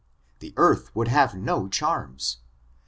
The 0.39 0.55
earth 0.57 0.95
would 0.95 1.09
have 1.09 1.35
no 1.35 1.67
charms. 1.67 2.37